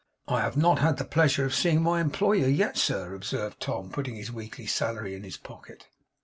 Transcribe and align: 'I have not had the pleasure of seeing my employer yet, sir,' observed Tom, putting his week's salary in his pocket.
'I 0.27 0.41
have 0.41 0.57
not 0.57 0.79
had 0.79 0.97
the 0.97 1.05
pleasure 1.05 1.45
of 1.45 1.53
seeing 1.53 1.83
my 1.83 2.01
employer 2.01 2.47
yet, 2.47 2.75
sir,' 2.75 3.13
observed 3.13 3.59
Tom, 3.59 3.91
putting 3.91 4.15
his 4.15 4.31
week's 4.31 4.73
salary 4.73 5.13
in 5.13 5.23
his 5.23 5.37
pocket. 5.37 5.85